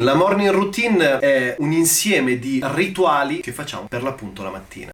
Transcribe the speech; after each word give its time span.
La 0.00 0.14
morning 0.14 0.50
routine 0.50 1.18
è 1.18 1.56
un 1.58 1.72
insieme 1.72 2.38
di 2.38 2.60
rituali 2.62 3.40
che 3.40 3.50
facciamo 3.50 3.88
per 3.88 4.04
l'appunto 4.04 4.44
la 4.44 4.50
mattina. 4.50 4.92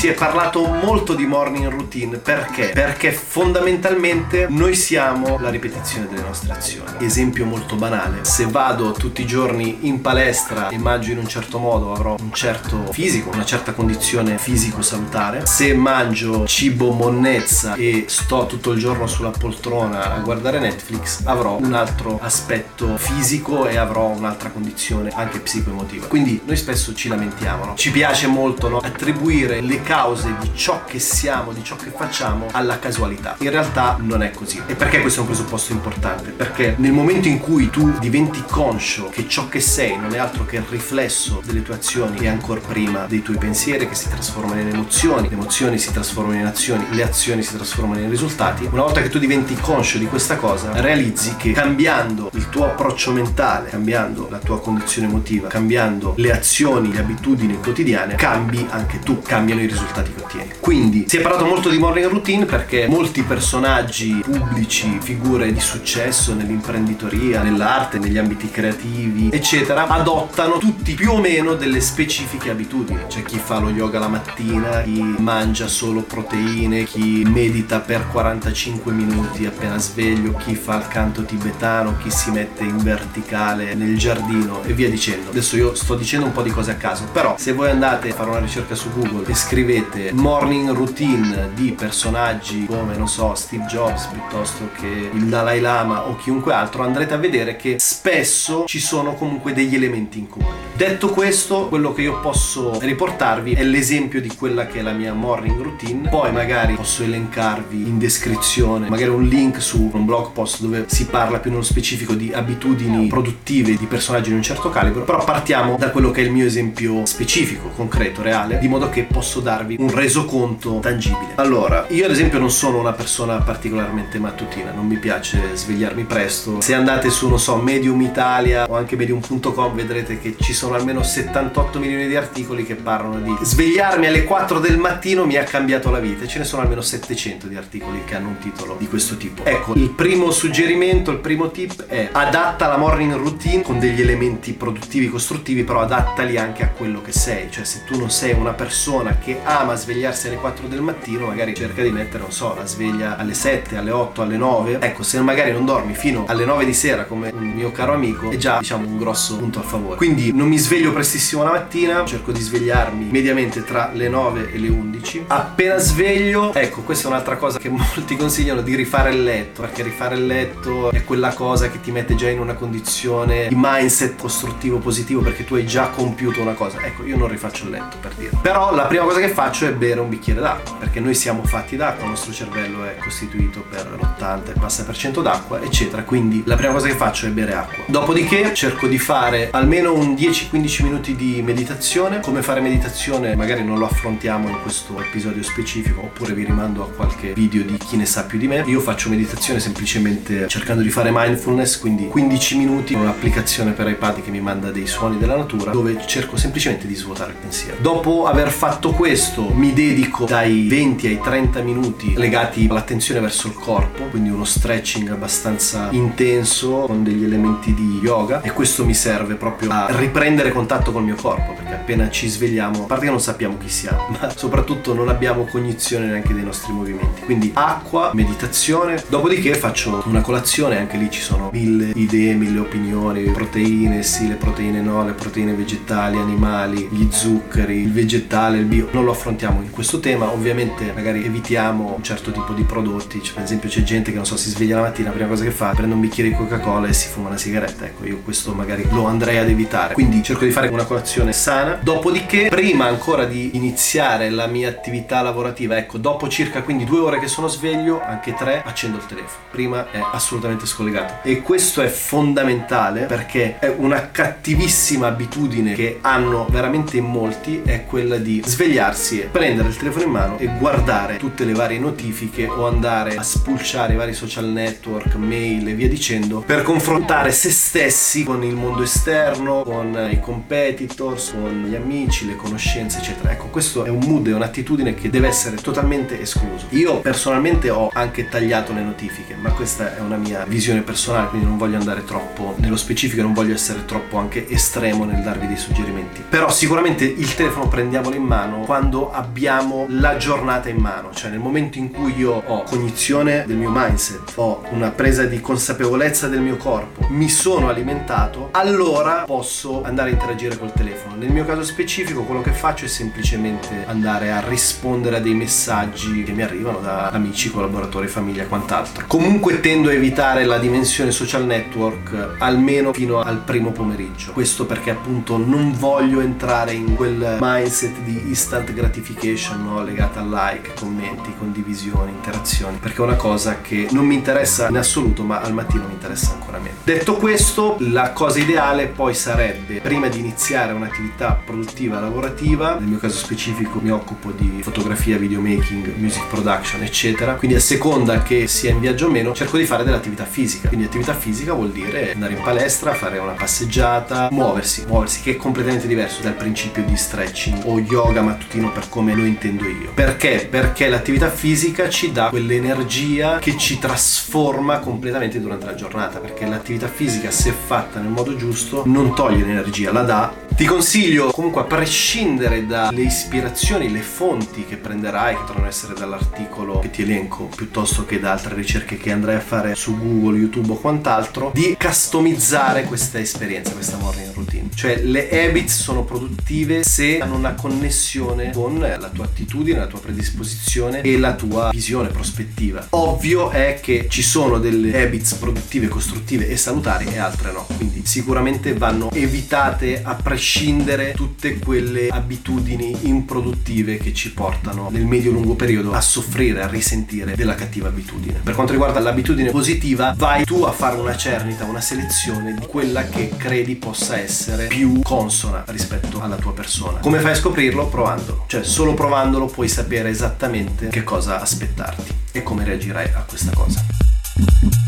Si 0.00 0.06
è 0.06 0.14
parlato 0.14 0.64
molto 0.64 1.12
di 1.12 1.26
morning 1.26 1.68
routine 1.68 2.16
perché? 2.16 2.70
Perché 2.72 3.12
fondamentalmente 3.12 4.46
noi 4.48 4.74
siamo 4.74 5.36
la 5.38 5.50
ripetizione 5.50 6.08
delle 6.08 6.22
nostre 6.22 6.54
azioni. 6.54 6.90
Esempio 7.00 7.44
molto 7.44 7.76
banale, 7.76 8.24
se 8.24 8.46
vado 8.46 8.92
tutti 8.92 9.20
i 9.20 9.26
giorni 9.26 9.80
in 9.82 10.00
palestra 10.00 10.70
e 10.70 10.78
mangio 10.78 11.10
in 11.10 11.18
un 11.18 11.28
certo 11.28 11.58
modo 11.58 11.92
avrò 11.92 12.16
un 12.18 12.32
certo 12.32 12.90
fisico, 12.92 13.28
una 13.28 13.44
certa 13.44 13.74
condizione 13.74 14.38
fisico 14.38 14.80
salutare. 14.80 15.44
Se 15.44 15.74
mangio 15.74 16.46
cibo 16.46 16.92
monnezza 16.92 17.74
e 17.74 18.06
sto 18.08 18.46
tutto 18.46 18.70
il 18.70 18.78
giorno 18.78 19.06
sulla 19.06 19.28
poltrona 19.28 20.14
a 20.14 20.18
guardare 20.20 20.60
Netflix 20.60 21.26
avrò 21.26 21.58
un 21.60 21.74
altro 21.74 22.18
aspetto 22.22 22.96
fisico 22.96 23.66
e 23.66 23.76
avrò 23.76 24.06
un'altra 24.06 24.48
condizione 24.48 25.10
anche 25.14 25.40
psico-emotiva. 25.40 26.06
Quindi 26.06 26.40
noi 26.46 26.56
spesso 26.56 26.94
ci 26.94 27.08
lamentiamo, 27.08 27.66
no? 27.66 27.74
Ci 27.74 27.90
piace 27.90 28.28
molto 28.28 28.70
no? 28.70 28.78
attribuire 28.78 29.60
le 29.60 29.82
cause 29.90 30.32
di 30.38 30.52
ciò 30.54 30.84
che 30.84 31.00
siamo, 31.00 31.52
di 31.52 31.64
ciò 31.64 31.74
che 31.74 31.90
facciamo 31.90 32.46
alla 32.52 32.78
casualità. 32.78 33.34
In 33.40 33.50
realtà 33.50 33.96
non 33.98 34.22
è 34.22 34.30
così. 34.30 34.62
E 34.68 34.76
perché 34.76 35.00
questo 35.00 35.18
è 35.18 35.22
un 35.22 35.28
presupposto 35.28 35.72
importante? 35.72 36.30
Perché 36.30 36.76
nel 36.78 36.92
momento 36.92 37.26
in 37.26 37.40
cui 37.40 37.70
tu 37.70 37.98
diventi 37.98 38.40
conscio 38.48 39.08
che 39.08 39.26
ciò 39.26 39.48
che 39.48 39.58
sei 39.58 39.98
non 39.98 40.14
è 40.14 40.18
altro 40.18 40.46
che 40.46 40.58
il 40.58 40.64
riflesso 40.68 41.42
delle 41.44 41.62
tue 41.62 41.74
azioni 41.74 42.18
e 42.18 42.28
ancora 42.28 42.60
prima 42.60 43.06
dei 43.06 43.20
tuoi 43.20 43.36
pensieri 43.36 43.88
che 43.88 43.96
si 43.96 44.08
trasformano 44.08 44.60
in 44.60 44.68
emozioni, 44.68 45.28
le 45.28 45.34
emozioni 45.34 45.76
si 45.76 45.90
trasformano 45.90 46.38
in 46.38 46.46
azioni, 46.46 46.86
le 46.90 47.02
azioni 47.02 47.42
si 47.42 47.56
trasformano 47.56 47.98
in 47.98 48.10
risultati, 48.10 48.68
una 48.70 48.82
volta 48.82 49.02
che 49.02 49.08
tu 49.08 49.18
diventi 49.18 49.56
conscio 49.56 49.98
di 49.98 50.06
questa 50.06 50.36
cosa, 50.36 50.70
realizzi 50.80 51.34
che 51.34 51.50
cambiando 51.50 52.30
il 52.34 52.48
tuo 52.48 52.66
approccio 52.66 53.10
mentale, 53.10 53.70
cambiando 53.70 54.28
la 54.30 54.38
tua 54.38 54.60
condizione 54.60 55.08
emotiva, 55.08 55.48
cambiando 55.48 56.14
le 56.16 56.30
azioni, 56.30 56.92
le 56.92 57.00
abitudini 57.00 57.58
quotidiane, 57.58 58.14
cambi 58.14 58.64
anche 58.70 59.00
tu, 59.00 59.20
cambiano 59.20 59.60
i 59.60 59.64
risultati 59.64 59.78
risultati 59.80 60.12
che 60.14 60.22
ottieni. 60.22 60.52
Quindi 60.60 61.04
si 61.08 61.16
è 61.16 61.20
parlato 61.20 61.46
molto 61.46 61.68
di 61.70 61.78
morning 61.78 62.08
routine 62.08 62.44
perché 62.44 62.86
molti 62.86 63.22
personaggi 63.22 64.20
pubblici, 64.22 64.98
figure 65.00 65.52
di 65.52 65.60
successo 65.60 66.34
nell'imprenditoria, 66.34 67.42
nell'arte, 67.42 67.98
negli 67.98 68.18
ambiti 68.18 68.50
creativi, 68.50 69.30
eccetera, 69.32 69.86
adottano 69.86 70.58
tutti 70.58 70.94
più 70.94 71.12
o 71.12 71.18
meno 71.18 71.54
delle 71.54 71.80
specifiche 71.80 72.50
abitudini. 72.50 73.06
C'è 73.08 73.22
chi 73.22 73.38
fa 73.38 73.58
lo 73.58 73.70
yoga 73.70 73.98
la 73.98 74.08
mattina, 74.08 74.82
chi 74.82 75.00
mangia 75.18 75.66
solo 75.66 76.02
proteine, 76.02 76.84
chi 76.84 77.24
medita 77.26 77.80
per 77.80 78.08
45 78.08 78.92
minuti 78.92 79.46
appena 79.46 79.78
sveglio, 79.78 80.34
chi 80.34 80.54
fa 80.54 80.76
il 80.76 80.88
canto 80.88 81.24
tibetano, 81.24 81.96
chi 81.98 82.10
si 82.10 82.30
mette 82.30 82.64
in 82.64 82.78
verticale 82.78 83.74
nel 83.74 83.96
giardino 83.96 84.62
e 84.64 84.72
via 84.72 84.90
dicendo. 84.90 85.30
Adesso 85.30 85.56
io 85.56 85.74
sto 85.74 85.94
dicendo 85.94 86.26
un 86.26 86.32
po' 86.32 86.42
di 86.42 86.50
cose 86.50 86.72
a 86.72 86.74
caso, 86.74 87.06
però 87.10 87.36
se 87.38 87.52
voi 87.52 87.70
andate 87.70 88.10
a 88.10 88.14
fare 88.14 88.30
una 88.30 88.40
ricerca 88.40 88.74
su 88.74 88.90
Google 88.92 89.26
e 89.26 89.34
scrivete 89.34 89.69
scrivete 89.70 90.10
morning 90.12 90.70
routine 90.70 91.50
di 91.54 91.70
personaggi 91.70 92.66
come, 92.66 92.96
non 92.96 93.06
so, 93.06 93.36
Steve 93.36 93.66
Jobs 93.66 94.06
piuttosto 94.06 94.70
che 94.76 95.10
il 95.12 95.26
Dalai 95.26 95.60
Lama 95.60 96.08
o 96.08 96.16
chiunque 96.16 96.52
altro, 96.52 96.82
andrete 96.82 97.14
a 97.14 97.18
vedere 97.18 97.54
che 97.54 97.76
spesso 97.78 98.64
ci 98.66 98.80
sono 98.80 99.14
comunque 99.14 99.52
degli 99.52 99.76
elementi 99.76 100.18
in 100.18 100.28
comune. 100.28 100.68
Detto 100.74 101.10
questo, 101.10 101.68
quello 101.68 101.92
che 101.92 102.02
io 102.02 102.20
posso 102.20 102.78
riportarvi 102.80 103.52
è 103.52 103.62
l'esempio 103.62 104.20
di 104.20 104.34
quella 104.34 104.66
che 104.66 104.80
è 104.80 104.82
la 104.82 104.92
mia 104.92 105.12
morning 105.12 105.60
routine, 105.60 106.08
poi 106.08 106.32
magari 106.32 106.74
posso 106.74 107.02
elencarvi 107.02 107.86
in 107.86 107.98
descrizione 107.98 108.88
magari 108.88 109.10
un 109.10 109.24
link 109.24 109.60
su 109.60 109.90
un 109.92 110.04
blog 110.04 110.32
post 110.32 110.62
dove 110.62 110.86
si 110.88 111.06
parla 111.06 111.38
più 111.38 111.50
nello 111.50 111.62
specifico 111.62 112.14
di 112.14 112.32
abitudini 112.32 113.06
produttive 113.08 113.76
di 113.76 113.84
personaggi 113.84 114.30
di 114.30 114.36
un 114.36 114.42
certo 114.42 114.70
calibro, 114.70 115.02
però 115.02 115.22
partiamo 115.22 115.76
da 115.78 115.90
quello 115.90 116.10
che 116.10 116.22
è 116.22 116.24
il 116.24 116.32
mio 116.32 116.46
esempio 116.46 117.04
specifico, 117.04 117.68
concreto, 117.76 118.22
reale, 118.22 118.58
di 118.58 118.66
modo 118.66 118.88
che 118.88 119.02
posso 119.02 119.40
dare 119.40 119.59
darvi 119.60 119.76
un 119.78 119.94
resoconto 119.94 120.78
tangibile. 120.80 121.32
Allora, 121.36 121.86
io 121.88 122.04
ad 122.04 122.10
esempio 122.10 122.38
non 122.38 122.50
sono 122.50 122.78
una 122.78 122.92
persona 122.92 123.36
particolarmente 123.38 124.18
mattutina, 124.18 124.72
non 124.72 124.86
mi 124.86 124.96
piace 124.96 125.54
svegliarmi 125.54 126.04
presto. 126.04 126.60
Se 126.60 126.74
andate 126.74 127.10
su, 127.10 127.28
non 127.28 127.38
so, 127.38 127.56
Medium 127.56 128.00
Italia 128.00 128.66
o 128.68 128.76
anche 128.76 128.96
medium.com 128.96 129.74
vedrete 129.74 130.18
che 130.20 130.36
ci 130.40 130.52
sono 130.52 130.74
almeno 130.74 131.02
78 131.02 131.78
milioni 131.78 132.08
di 132.08 132.16
articoli 132.16 132.64
che 132.64 132.74
parlano 132.74 133.20
di 133.20 133.36
svegliarmi 133.42 134.06
alle 134.06 134.24
4 134.24 134.58
del 134.58 134.78
mattino 134.78 135.26
mi 135.26 135.36
ha 135.36 135.44
cambiato 135.44 135.90
la 135.90 135.98
vita. 135.98 136.26
Ce 136.26 136.38
ne 136.38 136.44
sono 136.44 136.62
almeno 136.62 136.80
700 136.80 137.46
di 137.46 137.56
articoli 137.56 138.02
che 138.04 138.16
hanno 138.16 138.28
un 138.28 138.38
titolo 138.38 138.76
di 138.78 138.88
questo 138.88 139.16
tipo. 139.16 139.44
Ecco, 139.44 139.74
il 139.74 139.90
primo 139.90 140.30
suggerimento, 140.30 141.10
il 141.10 141.18
primo 141.18 141.50
tip 141.50 141.86
è 141.86 142.08
adatta 142.12 142.66
la 142.66 142.76
morning 142.76 143.12
routine 143.14 143.62
con 143.62 143.78
degli 143.78 144.00
elementi 144.00 144.52
produttivi, 144.52 145.08
costruttivi, 145.08 145.64
però 145.64 145.80
adattali 145.80 146.38
anche 146.38 146.62
a 146.62 146.68
quello 146.68 147.02
che 147.02 147.12
sei. 147.12 147.50
Cioè 147.50 147.64
se 147.64 147.84
tu 147.84 147.98
non 147.98 148.10
sei 148.10 148.32
una 148.32 148.52
persona 148.52 149.18
che 149.18 149.40
ama 149.50 149.74
svegliarsi 149.74 150.28
alle 150.28 150.36
4 150.36 150.68
del 150.68 150.80
mattino, 150.80 151.26
magari 151.26 151.54
cerca 151.54 151.82
di 151.82 151.90
mettere, 151.90 152.22
non 152.22 152.32
so, 152.32 152.54
la 152.54 152.66
sveglia 152.66 153.16
alle 153.16 153.34
7, 153.34 153.76
alle 153.76 153.90
8, 153.90 154.22
alle 154.22 154.36
9. 154.36 154.78
Ecco, 154.80 155.02
se 155.02 155.20
magari 155.20 155.52
non 155.52 155.64
dormi 155.64 155.94
fino 155.94 156.24
alle 156.28 156.44
9 156.44 156.64
di 156.64 156.72
sera 156.72 157.04
come 157.04 157.32
un 157.34 157.50
mio 157.50 157.72
caro 157.72 157.92
amico, 157.92 158.30
è 158.30 158.36
già, 158.36 158.58
diciamo, 158.58 158.86
un 158.86 158.96
grosso 158.96 159.36
punto 159.36 159.58
a 159.58 159.62
favore. 159.62 159.96
Quindi 159.96 160.32
non 160.32 160.48
mi 160.48 160.58
sveglio 160.58 160.92
prestissimo 160.92 161.42
la 161.42 161.50
mattina, 161.50 162.04
cerco 162.04 162.32
di 162.32 162.40
svegliarmi 162.40 163.08
mediamente 163.10 163.64
tra 163.64 163.90
le 163.92 164.08
9 164.08 164.52
e 164.52 164.58
le 164.58 164.68
11. 164.68 165.24
Appena 165.26 165.78
sveglio, 165.78 166.54
ecco, 166.54 166.82
questa 166.82 167.08
è 167.08 167.10
un'altra 167.10 167.36
cosa 167.36 167.58
che 167.58 167.68
molti 167.70 168.16
consigliano 168.16 168.60
di 168.60 168.74
rifare 168.76 169.10
il 169.10 169.22
letto, 169.22 169.62
perché 169.62 169.82
rifare 169.82 170.14
il 170.14 170.26
letto 170.26 170.90
è 170.90 171.04
quella 171.04 171.32
cosa 171.32 171.68
che 171.68 171.80
ti 171.80 171.90
mette 171.90 172.14
già 172.14 172.28
in 172.28 172.38
una 172.38 172.54
condizione 172.54 173.48
di 173.48 173.54
mindset 173.56 174.16
costruttivo 174.16 174.78
positivo 174.78 175.22
perché 175.22 175.44
tu 175.44 175.54
hai 175.54 175.66
già 175.66 175.88
compiuto 175.88 176.40
una 176.40 176.54
cosa. 176.54 176.80
Ecco, 176.82 177.04
io 177.04 177.16
non 177.16 177.28
rifaccio 177.28 177.64
il 177.64 177.70
letto 177.70 177.96
per 178.00 178.12
dire. 178.14 178.30
Però 178.40 178.74
la 178.74 178.84
prima 178.84 179.04
cosa 179.04 179.18
che 179.18 179.28
faccio 179.28 179.39
è 179.48 179.72
bere 179.72 180.00
un 180.00 180.08
bicchiere 180.08 180.40
d'acqua, 180.40 180.76
perché 180.76 181.00
noi 181.00 181.14
siamo 181.14 181.44
fatti 181.44 181.76
d'acqua, 181.76 182.04
il 182.04 182.10
nostro 182.10 182.32
cervello 182.32 182.84
è 182.84 182.96
costituito 182.96 183.64
per 183.68 183.86
l'80 183.86 184.50
e 184.50 184.58
passa 184.58 184.84
per 184.84 184.96
cento 184.96 185.22
d'acqua, 185.22 185.60
eccetera. 185.62 186.02
Quindi 186.02 186.42
la 186.46 186.56
prima 186.56 186.72
cosa 186.72 186.88
che 186.88 186.94
faccio 186.94 187.26
è 187.26 187.30
bere 187.30 187.54
acqua. 187.54 187.84
Dopodiché 187.86 188.52
cerco 188.54 188.86
di 188.86 188.98
fare 188.98 189.48
almeno 189.52 189.94
un 189.94 190.14
10-15 190.14 190.82
minuti 190.82 191.16
di 191.16 191.42
meditazione. 191.42 192.20
Come 192.20 192.42
fare 192.42 192.60
meditazione 192.60 193.34
magari 193.34 193.64
non 193.64 193.78
lo 193.78 193.86
affrontiamo 193.86 194.48
in 194.48 194.60
questo 194.62 195.00
episodio 195.00 195.42
specifico, 195.42 196.02
oppure 196.02 196.34
vi 196.34 196.44
rimando 196.44 196.82
a 196.82 196.88
qualche 196.90 197.32
video 197.32 197.62
di 197.62 197.76
chi 197.78 197.96
ne 197.96 198.06
sa 198.06 198.24
più 198.24 198.38
di 198.38 198.46
me. 198.46 198.62
Io 198.66 198.80
faccio 198.80 199.08
meditazione 199.08 199.60
semplicemente 199.60 200.46
cercando 200.48 200.82
di 200.82 200.90
fare 200.90 201.10
mindfulness, 201.12 201.78
quindi 201.78 202.08
15 202.08 202.56
minuti 202.56 202.92
con 202.92 203.02
un'applicazione 203.02 203.72
per 203.72 203.88
iPad 203.88 204.22
che 204.22 204.30
mi 204.30 204.40
manda 204.40 204.70
dei 204.70 204.86
suoni 204.86 205.18
della 205.18 205.36
natura, 205.36 205.70
dove 205.70 205.98
cerco 206.06 206.36
semplicemente 206.36 206.86
di 206.86 206.94
svuotare 206.94 207.32
il 207.32 207.38
pensiero. 207.38 207.76
Dopo 207.80 208.26
aver 208.26 208.50
fatto 208.50 208.90
questo, 208.90 209.28
questo 209.30 209.54
mi 209.54 209.72
dedico 209.72 210.24
dai 210.24 210.66
20 210.66 211.06
ai 211.06 211.20
30 211.20 211.62
minuti 211.62 212.14
legati 212.16 212.66
all'attenzione 212.68 213.20
verso 213.20 213.46
il 213.46 213.54
corpo, 213.54 214.04
quindi 214.06 214.28
uno 214.28 214.44
stretching 214.44 215.08
abbastanza 215.10 215.88
intenso 215.92 216.86
con 216.86 217.04
degli 217.04 217.22
elementi 217.22 217.72
di 217.72 218.00
yoga 218.02 218.40
e 218.40 218.50
questo 218.50 218.84
mi 218.84 218.94
serve 218.94 219.34
proprio 219.34 219.70
a 219.70 219.86
riprendere 219.90 220.50
contatto 220.50 220.90
col 220.90 221.04
mio 221.04 221.14
corpo 221.14 221.52
perché 221.52 221.74
appena 221.74 222.10
ci 222.10 222.28
svegliamo, 222.28 222.82
a 222.82 222.86
parte 222.86 223.04
che 223.04 223.10
non 223.10 223.20
sappiamo 223.20 223.56
chi 223.56 223.68
siamo, 223.68 224.08
ma 224.20 224.30
soprattutto 224.34 224.94
non 224.94 225.08
abbiamo 225.08 225.44
cognizione 225.44 226.06
neanche 226.06 226.34
dei 226.34 226.42
nostri 226.42 226.72
movimenti. 226.72 227.22
Quindi 227.22 227.52
acqua, 227.54 228.10
meditazione, 228.14 229.00
dopodiché 229.08 229.54
faccio 229.54 230.02
una 230.06 230.22
colazione, 230.22 230.78
anche 230.78 230.96
lì 230.96 231.08
ci 231.08 231.20
sono 231.20 231.50
mille 231.52 231.92
idee, 231.94 232.34
mille 232.34 232.58
opinioni, 232.58 233.22
proteine, 233.30 234.02
sì, 234.02 234.26
le 234.26 234.34
proteine 234.34 234.80
no, 234.80 235.04
le 235.04 235.12
proteine 235.12 235.52
vegetali, 235.52 236.16
animali, 236.16 236.88
gli 236.90 237.06
zuccheri, 237.10 237.80
il 237.80 237.92
vegetale, 237.92 238.58
il 238.58 238.64
bio. 238.64 238.88
Non 238.90 239.04
lo 239.04 239.09
lo 239.10 239.16
affrontiamo 239.16 239.60
in 239.60 239.70
questo 239.70 239.98
tema, 239.98 240.30
ovviamente 240.30 240.92
magari 240.94 241.24
evitiamo 241.24 241.94
un 241.96 242.02
certo 242.02 242.30
tipo 242.30 242.52
di 242.52 242.62
prodotti, 242.62 243.22
cioè, 243.22 243.34
per 243.34 243.42
esempio 243.42 243.68
c'è 243.68 243.82
gente 243.82 244.10
che 244.10 244.16
non 244.16 244.24
so 244.24 244.36
si 244.36 244.50
sveglia 244.50 244.76
la 244.76 244.82
mattina, 244.82 245.08
la 245.08 245.14
prima 245.14 245.28
cosa 245.28 245.44
che 245.44 245.50
fa 245.50 245.72
prende 245.74 245.94
un 245.94 246.00
bicchiere 246.00 246.30
di 246.30 246.36
Coca-Cola 246.36 246.86
e 246.86 246.92
si 246.92 247.08
fuma 247.08 247.28
una 247.28 247.36
sigaretta, 247.36 247.84
ecco 247.86 248.06
io 248.06 248.20
questo 248.24 248.52
magari 248.54 248.86
lo 248.90 249.06
andrei 249.06 249.38
ad 249.38 249.48
evitare, 249.48 249.94
quindi 249.94 250.22
cerco 250.22 250.44
di 250.44 250.52
fare 250.52 250.68
una 250.68 250.84
colazione 250.84 251.32
sana, 251.32 251.78
dopodiché 251.82 252.48
prima 252.48 252.86
ancora 252.86 253.24
di 253.24 253.56
iniziare 253.56 254.30
la 254.30 254.46
mia 254.46 254.68
attività 254.68 255.22
lavorativa, 255.22 255.76
ecco 255.76 255.98
dopo 255.98 256.28
circa 256.28 256.62
quindi 256.62 256.84
due 256.84 257.00
ore 257.00 257.18
che 257.18 257.26
sono 257.26 257.48
sveglio, 257.48 258.00
anche 258.00 258.34
tre, 258.34 258.62
accendo 258.64 258.98
il 258.98 259.06
telefono, 259.06 259.44
prima 259.50 259.90
è 259.90 260.00
assolutamente 260.12 260.66
scollegato. 260.66 261.28
E 261.28 261.40
questo 261.40 261.82
è 261.82 261.88
fondamentale 261.88 263.06
perché 263.06 263.58
è 263.58 263.74
una 263.76 264.10
cattivissima 264.10 265.08
abitudine 265.08 265.74
che 265.74 265.98
hanno 266.00 266.46
veramente 266.48 267.00
molti, 267.00 267.62
è 267.64 267.84
quella 267.84 268.16
di 268.16 268.42
svegliarsi 268.44 268.99
farsi 269.00 269.20
è 269.20 269.26
prendere 269.26 269.68
il 269.68 269.76
telefono 269.76 270.04
in 270.04 270.10
mano 270.10 270.38
e 270.38 270.50
guardare 270.58 271.16
tutte 271.16 271.44
le 271.44 271.54
varie 271.54 271.78
notifiche 271.78 272.46
o 272.46 272.66
andare 272.66 273.14
a 273.16 273.22
spulciare 273.22 273.94
i 273.94 273.96
vari 273.96 274.12
social 274.12 274.44
network, 274.44 275.14
mail 275.14 275.66
e 275.66 275.74
via 275.74 275.88
dicendo 275.88 276.40
per 276.40 276.62
confrontare 276.62 277.32
se 277.32 277.50
stessi 277.50 278.24
con 278.24 278.44
il 278.44 278.54
mondo 278.54 278.82
esterno, 278.82 279.62
con 279.62 280.08
i 280.10 280.20
competitors, 280.20 281.30
con 281.30 281.64
gli 281.66 281.74
amici, 281.74 282.26
le 282.26 282.36
conoscenze, 282.36 282.98
eccetera. 282.98 283.32
Ecco, 283.32 283.46
questo 283.46 283.84
è 283.84 283.88
un 283.88 284.00
mood, 284.06 284.28
è 284.28 284.34
un'attitudine 284.34 284.94
che 284.94 285.08
deve 285.08 285.28
essere 285.28 285.56
totalmente 285.56 286.20
escluso. 286.20 286.66
Io 286.70 287.00
personalmente 287.00 287.70
ho 287.70 287.88
anche 287.92 288.28
tagliato 288.28 288.74
le 288.74 288.82
notifiche, 288.82 289.34
ma 289.34 289.50
questa 289.52 289.96
è 289.96 290.00
una 290.00 290.16
mia 290.16 290.44
visione 290.46 290.82
personale, 290.82 291.28
quindi 291.28 291.46
non 291.46 291.56
voglio 291.56 291.78
andare 291.78 292.04
troppo 292.04 292.54
nello 292.58 292.76
specifico, 292.76 293.22
non 293.22 293.32
voglio 293.32 293.54
essere 293.54 293.86
troppo 293.86 294.18
anche 294.18 294.46
estremo 294.48 295.04
nel 295.04 295.22
darvi 295.22 295.46
dei 295.46 295.56
suggerimenti. 295.56 296.22
Però 296.28 296.50
sicuramente 296.50 297.04
il 297.04 297.34
telefono 297.34 297.68
prendiamolo 297.68 298.14
in 298.14 298.24
mano 298.24 298.58
quando 298.60 298.89
abbiamo 299.12 299.86
la 299.88 300.16
giornata 300.16 300.68
in 300.68 300.76
mano, 300.76 301.10
cioè 301.12 301.30
nel 301.30 301.38
momento 301.38 301.78
in 301.78 301.90
cui 301.90 302.16
io 302.16 302.42
ho 302.44 302.62
cognizione 302.64 303.44
del 303.46 303.56
mio 303.56 303.70
mindset, 303.72 304.32
ho 304.34 304.62
una 304.70 304.90
presa 304.90 305.24
di 305.24 305.40
consapevolezza 305.40 306.26
del 306.26 306.40
mio 306.40 306.56
corpo, 306.56 307.06
mi 307.10 307.28
sono 307.28 307.68
alimentato, 307.68 308.48
allora 308.52 309.22
posso 309.26 309.82
andare 309.84 310.10
a 310.10 310.12
interagire 310.12 310.58
col 310.58 310.72
telefono. 310.72 311.14
Nel 311.14 311.30
mio 311.30 311.44
caso 311.44 311.62
specifico 311.62 312.22
quello 312.24 312.40
che 312.40 312.52
faccio 312.52 312.84
è 312.84 312.88
semplicemente 312.88 313.84
andare 313.86 314.32
a 314.32 314.40
rispondere 314.40 315.16
a 315.16 315.20
dei 315.20 315.34
messaggi 315.34 316.22
che 316.24 316.32
mi 316.32 316.42
arrivano 316.42 316.80
da 316.80 317.08
amici, 317.08 317.50
collaboratori, 317.50 318.08
famiglia, 318.08 318.44
quant'altro. 318.46 319.04
Comunque 319.06 319.60
tendo 319.60 319.88
a 319.88 319.92
evitare 319.92 320.44
la 320.44 320.58
dimensione 320.58 321.12
social 321.12 321.44
network 321.44 322.36
almeno 322.38 322.92
fino 322.92 323.20
al 323.20 323.38
primo 323.38 323.70
pomeriggio. 323.70 324.32
Questo 324.32 324.66
perché 324.66 324.90
appunto 324.90 325.36
non 325.36 325.72
voglio 325.76 326.20
entrare 326.20 326.72
in 326.72 326.94
quel 326.96 327.36
mindset 327.40 327.98
di 328.00 328.22
instant 328.26 328.72
gratification 328.80 329.62
no? 329.62 329.82
legata 329.82 330.20
al 330.20 330.30
like, 330.30 330.72
commenti, 330.74 331.34
condivisioni, 331.36 332.10
interazioni, 332.10 332.78
perché 332.78 332.98
è 332.98 333.04
una 333.04 333.16
cosa 333.16 333.60
che 333.60 333.88
non 333.90 334.06
mi 334.06 334.14
interessa 334.14 334.68
in 334.68 334.76
assoluto, 334.76 335.22
ma 335.22 335.40
al 335.40 335.52
mattino 335.52 335.86
mi 335.86 335.92
interessa 335.92 336.32
ancora 336.32 336.58
meno. 336.58 336.76
Detto 336.82 337.16
questo, 337.16 337.76
la 337.80 338.12
cosa 338.12 338.38
ideale 338.38 338.86
poi 338.86 339.14
sarebbe 339.14 339.80
prima 339.80 340.08
di 340.08 340.18
iniziare 340.18 340.72
un'attività 340.72 341.40
produttiva 341.44 342.00
lavorativa, 342.00 342.78
nel 342.78 342.88
mio 342.88 342.98
caso 342.98 343.18
specifico 343.18 343.80
mi 343.80 343.90
occupo 343.90 344.30
di 344.30 344.60
fotografia, 344.62 345.18
videomaking, 345.18 345.94
music 345.96 346.26
production, 346.28 346.82
eccetera. 346.82 347.34
Quindi 347.34 347.56
a 347.56 347.60
seconda 347.60 348.22
che 348.22 348.46
sia 348.46 348.70
in 348.70 348.80
viaggio 348.80 349.06
o 349.06 349.10
meno, 349.10 349.34
cerco 349.34 349.58
di 349.58 349.64
fare 349.64 349.84
dell'attività 349.84 350.24
fisica. 350.24 350.68
Quindi 350.68 350.86
attività 350.86 351.14
fisica 351.14 351.52
vuol 351.52 351.70
dire 351.70 352.12
andare 352.12 352.32
in 352.32 352.42
palestra, 352.42 352.94
fare 352.94 353.18
una 353.18 353.32
passeggiata, 353.32 354.28
muoversi, 354.30 354.84
muoversi 354.86 355.20
che 355.20 355.32
è 355.32 355.36
completamente 355.36 355.86
diverso 355.86 356.22
dal 356.22 356.34
principio 356.34 356.82
di 356.84 356.96
stretching 356.96 357.62
o 357.64 357.78
yoga 357.78 358.22
mattutino 358.22 358.69
per 358.70 358.88
come 358.88 359.14
lo 359.14 359.24
intendo 359.24 359.66
io. 359.66 359.92
Perché? 359.94 360.46
Perché 360.50 360.88
l'attività 360.88 361.30
fisica 361.30 361.88
ci 361.88 362.12
dà 362.12 362.28
quell'energia 362.28 363.38
che 363.38 363.56
ci 363.56 363.78
trasforma 363.78 364.78
completamente 364.78 365.40
durante 365.40 365.66
la 365.66 365.74
giornata, 365.74 366.18
perché 366.18 366.46
l'attività 366.46 366.88
fisica 366.88 367.30
se 367.30 367.52
fatta 367.52 368.00
nel 368.00 368.10
modo 368.10 368.36
giusto 368.36 368.82
non 368.86 369.14
toglie 369.14 369.44
l'energia, 369.44 369.92
la 369.92 370.02
dà 370.02 370.48
ti 370.60 370.66
consiglio 370.66 371.30
comunque 371.30 371.62
a 371.62 371.64
prescindere 371.64 372.66
dalle 372.66 373.00
ispirazioni, 373.00 373.90
le 373.90 374.02
fonti 374.02 374.66
che 374.66 374.76
prenderai, 374.76 375.34
che 375.34 375.40
potranno 375.40 375.66
essere 375.66 375.94
dall'articolo 375.94 376.80
che 376.80 376.90
ti 376.90 377.00
elenco, 377.00 377.44
piuttosto 377.44 378.04
che 378.04 378.20
da 378.20 378.32
altre 378.32 378.54
ricerche 378.54 378.98
che 378.98 379.10
andrai 379.10 379.36
a 379.36 379.40
fare 379.40 379.74
su 379.74 379.98
Google, 379.98 380.36
YouTube 380.36 380.72
o 380.72 380.76
quant'altro, 380.76 381.50
di 381.54 381.74
customizzare 381.80 382.84
questa 382.84 383.18
esperienza, 383.18 383.72
questa 383.72 383.96
morning 383.96 384.34
routine. 384.34 384.68
Cioè 384.74 385.00
le 385.02 385.30
habits 385.30 385.80
sono 385.80 386.04
produttive 386.04 386.84
se 386.84 387.20
hanno 387.20 387.36
una 387.36 387.54
connessione 387.54 388.52
con 388.52 388.78
la 388.80 389.08
tua 389.08 389.24
attitudine, 389.24 389.78
la 389.78 389.86
tua 389.86 390.00
predisposizione 390.00 391.00
e 391.00 391.16
la 391.16 391.32
tua 391.32 391.70
visione 391.72 392.08
prospettiva. 392.08 392.88
Ovvio 392.90 393.48
è 393.48 393.80
che 393.82 394.08
ci 394.10 394.20
sono 394.20 394.58
delle 394.58 395.04
habits 395.04 395.32
produttive, 395.36 395.88
costruttive 395.88 396.50
e 396.50 396.58
salutari 396.58 397.06
e 397.06 397.16
altre 397.16 397.50
no, 397.50 397.66
quindi 397.78 398.02
sicuramente 398.04 398.74
vanno 398.74 399.10
evitate 399.12 400.02
a 400.04 400.16
prescindere 400.16 400.48
prescindere 400.50 401.12
tutte 401.12 401.60
quelle 401.60 402.08
abitudini 402.08 403.06
improduttive 403.08 403.98
che 403.98 404.12
ci 404.12 404.32
portano 404.32 404.88
nel 404.90 405.04
medio-lungo 405.06 405.54
periodo 405.54 405.92
a 405.92 406.00
soffrire, 406.00 406.60
a 406.60 406.66
risentire 406.66 407.36
della 407.36 407.54
cattiva 407.54 407.86
abitudine. 407.86 408.40
Per 408.42 408.54
quanto 408.54 408.72
riguarda 408.72 408.98
l'abitudine 408.98 409.50
positiva, 409.50 410.12
vai 410.16 410.44
tu 410.44 410.64
a 410.64 410.72
fare 410.72 410.98
una 410.98 411.16
cernita, 411.16 411.66
una 411.66 411.80
selezione 411.80 412.54
di 412.54 412.66
quella 412.66 413.04
che 413.04 413.30
credi 413.36 413.76
possa 413.76 414.18
essere 414.18 414.66
più 414.66 415.00
consona 415.02 415.62
rispetto 415.68 416.20
alla 416.20 416.36
tua 416.36 416.52
persona. 416.52 416.98
Come 416.98 417.20
fai 417.20 417.30
a 417.30 417.36
scoprirlo? 417.36 417.86
Provandolo. 417.86 418.44
Cioè, 418.48 418.64
solo 418.64 418.92
provandolo 418.94 419.46
puoi 419.46 419.68
sapere 419.68 420.08
esattamente 420.08 420.88
che 420.88 421.04
cosa 421.04 421.40
aspettarti 421.40 422.12
e 422.32 422.42
come 422.42 422.64
reagirai 422.64 423.12
a 423.14 423.24
questa 423.24 423.52
cosa. 423.54 424.79